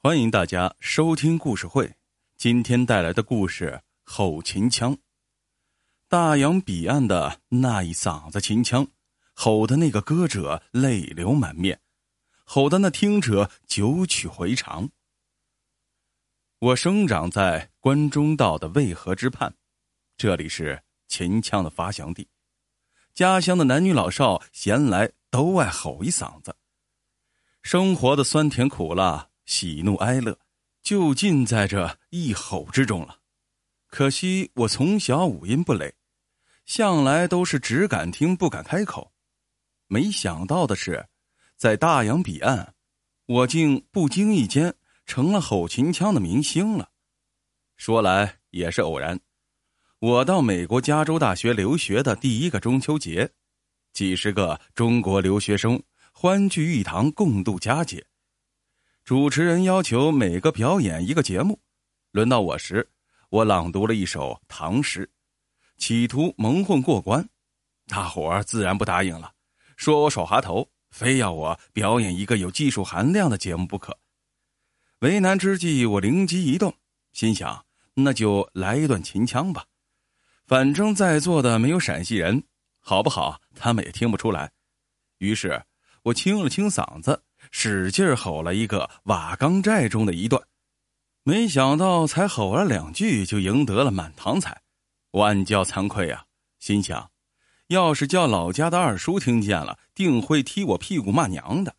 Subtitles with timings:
[0.00, 1.96] 欢迎大家收听故事会。
[2.36, 4.94] 今天带来的故事《吼秦腔》。
[6.06, 8.86] 大洋彼岸的那一嗓子秦腔，
[9.34, 11.80] 吼的那个歌者泪流满面，
[12.44, 14.88] 吼的那听者九曲回肠。
[16.60, 19.52] 我生长在关中道的渭河之畔，
[20.16, 22.28] 这里是秦腔的发祥地。
[23.14, 26.54] 家乡的男女老少闲来都爱吼一嗓子。
[27.64, 29.27] 生活的酸甜苦辣。
[29.48, 30.38] 喜怒哀乐，
[30.82, 33.20] 就尽在这一吼之中了。
[33.86, 35.94] 可惜我从小五音不垒，
[36.66, 39.10] 向来都是只敢听不敢开口。
[39.86, 41.08] 没想到的是，
[41.56, 42.74] 在大洋彼岸，
[43.24, 44.74] 我竟不经意间
[45.06, 46.90] 成了吼秦腔的明星了。
[47.78, 49.18] 说来也是偶然，
[49.98, 53.30] 我到美国加州大学留学的第一个中秋节，
[53.94, 58.04] 几十个中国留学生欢聚一堂，共度佳节。
[59.08, 61.58] 主持人要求每个表演一个节目，
[62.10, 62.86] 轮到我时，
[63.30, 65.10] 我朗读了一首唐诗，
[65.78, 67.26] 企图蒙混过关。
[67.86, 69.32] 大伙儿自然不答应了，
[69.78, 73.98] 说我耍滑头，非要我表演一个有技术含量的节目不可。
[74.98, 76.74] 为难之际，我灵机一动，
[77.14, 79.64] 心想那就来一段秦腔吧，
[80.46, 82.44] 反正在座的没有陕西人，
[82.78, 83.40] 好不好？
[83.54, 84.52] 他们也听不出来。
[85.16, 85.64] 于是
[86.02, 87.22] 我清了清嗓子。
[87.50, 90.42] 使劲吼了一个《瓦岗寨》中的一段，
[91.22, 94.62] 没想到才吼了两句就赢得了满堂彩，
[95.10, 96.24] 我暗叫惭愧啊！
[96.58, 97.10] 心想，
[97.68, 101.74] 要是叫老家的二叔听见了，定会踢我屁股骂娘的。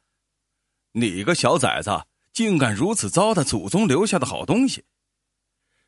[0.93, 4.83] 你个小崽子，竟敢如此糟蹋祖宗留下的好东西！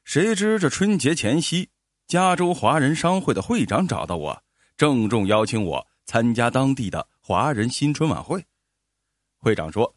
[0.04, 1.70] 谁知这春节前夕，
[2.08, 4.44] 加州华人商会的会长找到我，
[4.76, 8.44] 郑重邀请我参加当地的华人新春晚会。
[9.42, 9.96] 会长说：“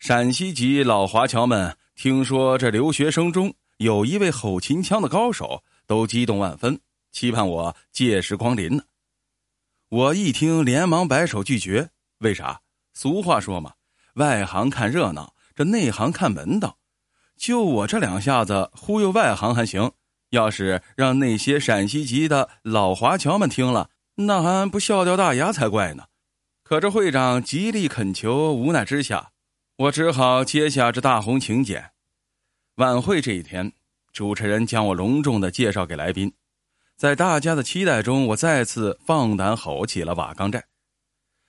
[0.00, 6.80] 陕西籍老华侨们听说这留学生中有一位吼秦腔的高手，都激动万分，
[7.12, 8.82] 期盼我届时光临呢。”
[9.90, 11.90] 我一听，连忙摆手拒绝。
[12.18, 12.60] 为啥？
[12.94, 13.74] 俗话说嘛
[14.14, 16.78] ，“外行看热闹，这内行看门道。”
[17.38, 19.92] 就我这两下子忽悠外行还行，
[20.30, 26.04] 要是让那些陕西籍的老华侨们听了，那还不笑掉大牙才怪呢。
[26.64, 29.32] 可这会长极力恳求，无奈之下，
[29.76, 31.90] 我只好接下这大红请柬。
[32.76, 33.74] 晚会这一天，
[34.14, 36.32] 主持人将我隆重的介绍给来宾，
[36.96, 40.60] 在大家的期待中，我再次放胆吼起了《瓦岗寨》。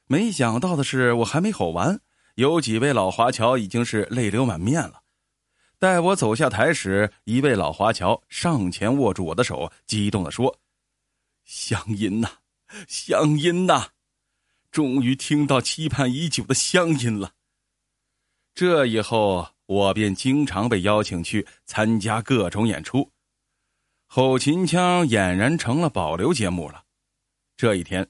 [0.08, 2.02] 没想到的是，我还没吼完，
[2.36, 5.04] 有几位老华侨已经是泪流满面了。
[5.80, 10.60] 待我走下台时，一位老华侨上前握住我的手，激动的说
[11.46, 12.30] ：“乡音呐，
[12.86, 13.88] 乡音呐！”
[14.76, 17.32] 终于听到期盼已久的乡音了。
[18.54, 23.10] 这以后，我便经常被邀请去参加各种演出，
[24.06, 26.84] 吼秦腔俨然成了保留节目了。
[27.56, 28.10] 这一天，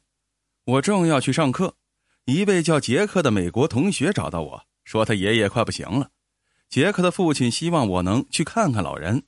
[0.63, 1.75] 我正要去上课，
[2.23, 6.09] 一位叫杰克的美国同学找到我说，他爷爷快不行了，
[6.67, 9.23] 杰克的父亲希望我能去看看老人。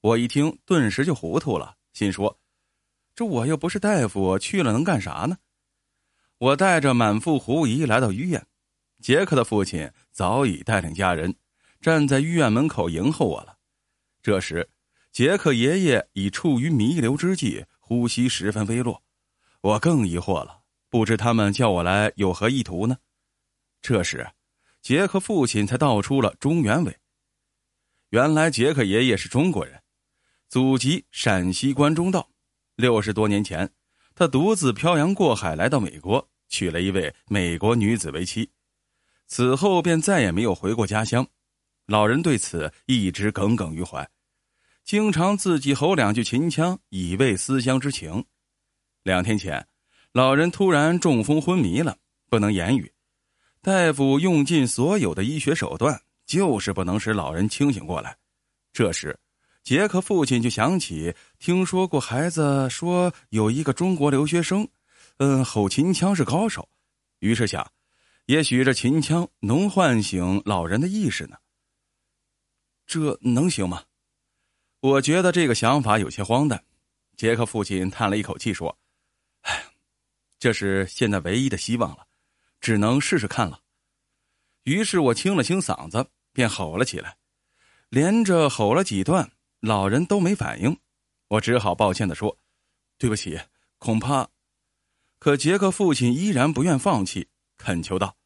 [0.00, 2.38] 我一听，顿时就糊涂了，心说：
[3.16, 5.38] 这我又不是大夫，去了能干啥呢？
[6.38, 8.46] 我带着满腹狐疑来到医院，
[9.00, 11.34] 杰克的父亲早已带领家人
[11.80, 13.58] 站在医院门口迎候我了。
[14.22, 14.70] 这时，
[15.10, 19.02] 杰克爷爷已处于弥留之际，呼吸十分微弱。
[19.62, 22.98] 我更疑惑了，不知他们叫我来有何意图呢？
[23.82, 24.30] 这时，
[24.80, 26.96] 杰克父亲才道出了中原委。
[28.10, 29.82] 原来，杰克爷爷是中国人，
[30.48, 32.30] 祖籍陕西关中道。
[32.76, 33.68] 六十多年前。
[34.18, 38.50] 他独自漂洋过海来到美国，娶了一位美国女子为妻，
[39.28, 41.24] 此后便再也没有回过家乡。
[41.86, 44.08] 老人对此一直耿耿于怀，
[44.82, 48.24] 经常自己吼两句秦腔以慰思乡之情。
[49.04, 49.64] 两天前，
[50.10, 51.96] 老人突然中风昏迷了，
[52.28, 52.92] 不能言语，
[53.62, 55.96] 大夫用尽所有的医学手段，
[56.26, 58.18] 就是不能使老人清醒过来。
[58.72, 59.16] 这时。
[59.62, 64.66] 杰克父亲就想起听说过孩子说有一个中国留学生，
[65.18, 66.68] 嗯，吼秦腔是高手，
[67.18, 67.70] 于是想，
[68.26, 71.36] 也许这秦腔能唤醒老人的意识呢。
[72.86, 73.84] 这能行吗？
[74.80, 76.64] 我觉得这个想法有些荒诞。
[77.16, 78.78] 杰克父亲叹了一口气说
[79.42, 79.64] ：“哎，
[80.38, 82.06] 这是现在唯一的希望了，
[82.60, 83.60] 只能试试看了。”
[84.64, 87.16] 于是我清了清嗓子，便吼了起来，
[87.88, 89.30] 连着吼了几段。
[89.60, 90.78] 老人都没反应，
[91.28, 92.38] 我只好抱歉的说
[92.96, 93.40] ：“对不起，
[93.78, 94.28] 恐怕。”
[95.18, 98.16] 可杰克父亲依然不愿放弃，恳求道：“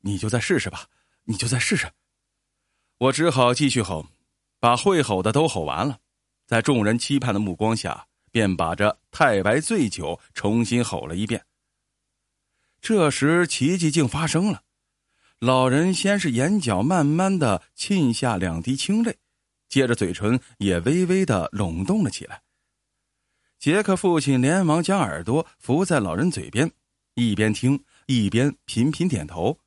[0.00, 0.86] 你就再试试吧，
[1.24, 1.92] 你就再试试。”
[2.98, 4.06] 我只好继续吼，
[4.60, 5.98] 把会吼的都吼完了，
[6.46, 11.44] 在众人期盼的目光下，便把这太白醉酒重新吼了一遍。
[12.80, 14.62] 这时，奇迹竟发生了，
[15.38, 19.18] 老人先是眼角慢慢的沁下两滴清泪，
[19.72, 22.42] 接着嘴唇也微微的拢动了起来。
[23.58, 26.70] 杰克父亲连忙将耳朵扶在老人嘴边，
[27.14, 29.58] 一边听一边频频点头。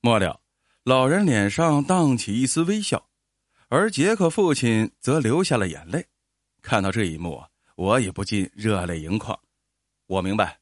[0.00, 0.40] 末了，
[0.82, 3.06] 老人脸上荡起一丝微笑，
[3.68, 6.04] 而杰克父亲则流下了眼泪。
[6.60, 7.40] 看到这一幕，
[7.76, 9.38] 我也不禁热泪盈眶。
[10.06, 10.58] 我明白，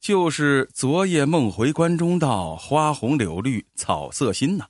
[0.00, 4.66] 就是“昨夜梦回关中道，花红柳绿草色新”呐。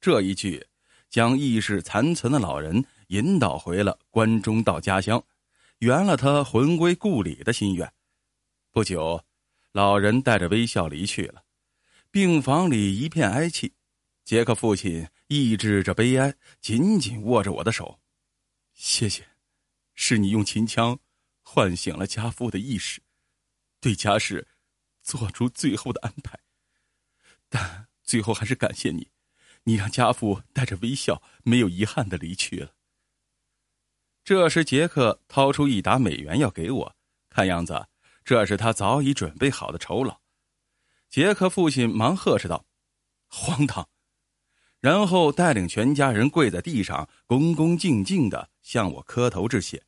[0.00, 0.64] 这一句，
[1.10, 5.22] 将意识残存的老人引导回了关中到家乡，
[5.78, 7.92] 圆了他魂归故里的心愿。
[8.70, 9.24] 不久，
[9.72, 11.42] 老人带着微笑离去了。
[12.10, 13.72] 病房里一片哀戚，
[14.24, 17.98] 杰克父亲抑制着悲哀，紧紧握着我的手。
[18.74, 19.26] 谢谢，
[19.94, 20.98] 是你用秦腔
[21.42, 23.02] 唤醒了家父的意识，
[23.80, 24.46] 对家事
[25.02, 26.38] 做出最后的安排。
[27.48, 29.08] 但最后还是感谢你，
[29.64, 32.74] 你让家父带着微笑、没有遗憾的离去了。
[34.28, 36.94] 这时，杰克掏出一沓美元要给我，
[37.30, 37.88] 看样子
[38.22, 40.20] 这是他早已准备好的酬劳。
[41.08, 42.62] 杰克父亲忙呵斥道
[43.26, 43.88] ：“荒唐！”
[44.80, 49.82] 然后带领全家人跪在地上，恭恭敬敬的向我磕头致谢。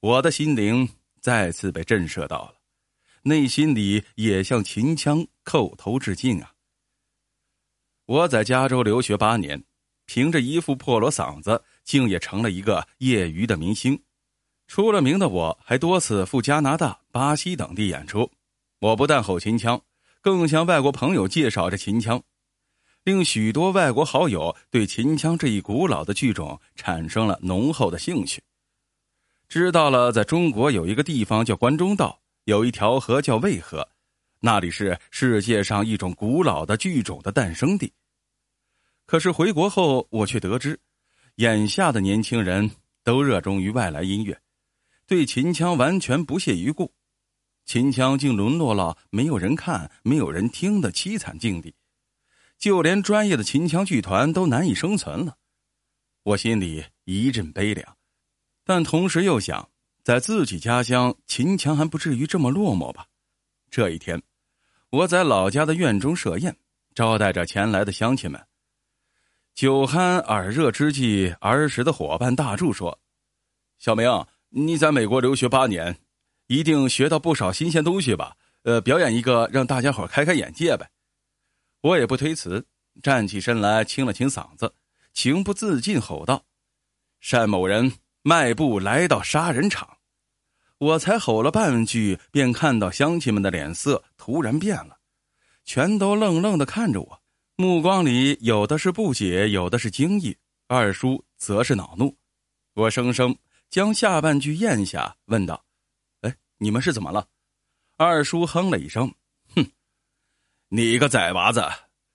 [0.00, 0.88] 我的心灵
[1.20, 2.56] 再次被震慑到了，
[3.22, 6.54] 内心里也向秦腔叩头致敬啊！
[8.06, 9.62] 我在加州留学八年，
[10.06, 13.98] 凭着一副破锣嗓子，竟也成了一个业余的明星。
[14.66, 18.30] 出了名的我，还多次赴加拿大、巴西等地演出。
[18.78, 19.80] 我不但吼秦腔。
[20.20, 22.20] 更向外国朋友介绍着秦腔，
[23.04, 28.42] 令许多外国好友对秦腔这一古老的剧种产生了浓厚的兴趣。
[29.48, 33.88] 知道了，在中国有一个地方叫关中道，有一条河叫渭河，
[34.40, 37.90] 那里是世界上一种古老的剧种的诞生地。
[39.06, 40.78] 可是回国后，我却得知，
[41.38, 42.68] 眼下的年轻人
[43.04, 44.36] 都热衷于外来音乐，
[45.06, 46.92] 对秦腔完全不屑一顾。
[47.64, 51.72] 秦腔竟沦落了没有人看、没有人听的凄惨境地，
[52.58, 55.36] 就连专业的秦腔剧团都难以生存了。
[56.24, 57.96] 我心里一阵悲凉，
[58.64, 59.70] 但同时又想，
[60.02, 63.06] 在自己家乡，秦腔还不至于这么落寞吧？
[63.70, 64.20] 这一天，
[64.90, 66.56] 我在老家的院中设宴，
[66.96, 68.44] 招待着前来的乡亲们。
[69.58, 73.00] 酒酣耳热之际，儿时的伙伴大柱说
[73.76, 74.08] ：“小明，
[74.50, 75.98] 你在美国留学八年。”
[76.46, 78.36] 一定学到不少新鲜东西吧？
[78.62, 80.88] 呃，表演一个，让大家伙开开眼界呗。
[81.80, 82.64] 我也不推辞，
[83.02, 84.72] 站起身来，清了清嗓子，
[85.12, 86.44] 情不自禁吼道
[87.28, 89.98] ：“单某人迈步来到杀人场。”
[90.78, 94.98] 我才吼了半句，便看到乡亲们的脸色突然变了，
[95.64, 97.20] 全都愣愣的看着我，
[97.60, 100.36] 目光里有的是不解，有的是惊异，
[100.68, 102.16] 二叔则是恼怒。
[102.74, 103.36] 我生生
[103.68, 105.64] 将下半句咽下，问道。
[106.20, 107.26] 哎你们是怎么了？
[107.96, 109.12] 二叔哼了一声，
[109.56, 109.72] 哼，
[110.68, 111.60] 你个崽娃子，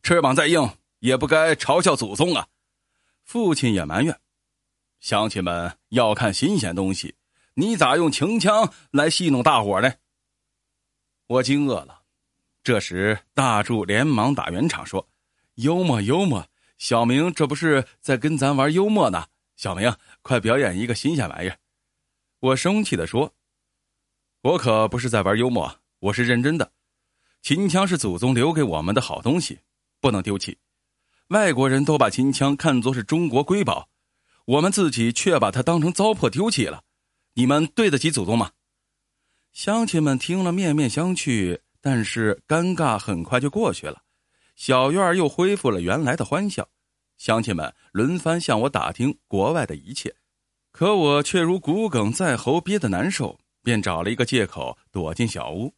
[0.02, 2.48] 翅膀再硬也不该嘲笑祖宗啊！
[3.26, 4.18] 父亲也埋怨，
[5.02, 7.14] 乡亲们要看新鲜东西，
[7.54, 9.94] 你咋用秦腔来戏弄大伙呢？
[11.28, 12.02] 我惊愕了。
[12.64, 15.06] 这时大柱连忙打圆场说
[15.56, 19.28] ：“幽默幽默，小明这不是在跟咱玩幽默呢？
[19.56, 21.58] 小明，快表演一个新鲜玩意儿！”
[22.40, 23.34] 我生气的说。
[24.42, 26.74] 我可不是在玩幽默，我是认真的。
[27.42, 29.60] 秦腔是祖宗留给我们的好东西，
[30.02, 30.58] 不能丢弃。
[31.28, 33.88] 外国人都把秦腔看作是中国瑰宝，
[34.46, 36.84] 我们自己却把它当成糟粕丢弃了。
[37.36, 38.52] 你们对得起祖宗吗？
[39.54, 44.03] 乡亲们听了面面相觑，但是尴尬很快就过去了。
[44.56, 46.70] 小院又恢复了原来的欢笑，
[47.18, 50.16] 乡亲们轮番向我打听国外的一切，
[50.72, 53.40] 可我却如骨梗在喉，憋得难受。
[53.66, 55.74] 便找了一个借口躲进小屋，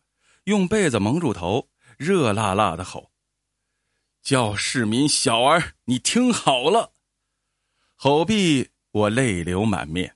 [0.46, 3.12] 用被子蒙住头，热辣辣的吼
[4.24, 6.94] ：“叫市民小儿，你听好了！”
[7.96, 10.16] 吼毕，我泪流满面。